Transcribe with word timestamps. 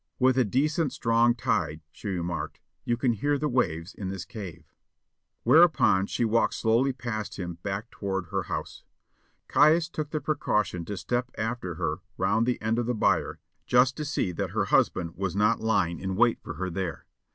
"With 0.17 0.35
a 0.39 0.43
decent 0.43 0.91
strong 0.93 1.35
tide," 1.35 1.81
she 1.91 2.07
remarked, 2.07 2.59
"you 2.85 2.97
can 2.97 3.13
hear 3.13 3.37
the 3.37 3.47
waves 3.47 3.93
in 3.93 4.09
this 4.09 4.25
cave." 4.25 4.63
Whereupon 5.43 6.07
she 6.07 6.25
walked 6.25 6.55
slowly 6.55 6.91
past 6.91 7.37
him 7.37 7.59
back 7.61 7.91
toward 7.91 8.25
her 8.31 8.41
house. 8.49 8.83
Caius 9.47 9.87
took 9.87 10.09
the 10.09 10.19
precaution 10.19 10.85
to 10.85 10.97
step 10.97 11.29
after 11.37 11.75
her 11.75 11.99
round 12.17 12.47
the 12.47 12.59
end 12.63 12.79
of 12.79 12.87
the 12.87 12.95
byre, 12.95 13.37
just 13.67 13.95
to 13.97 14.03
see 14.03 14.31
that 14.31 14.49
her 14.49 14.65
husband 14.65 15.11
was 15.17 15.35
not 15.35 15.59
lying 15.61 15.99
in 15.99 16.15
wait 16.15 16.41
for 16.41 16.55
her 16.55 16.71
there. 16.71 17.05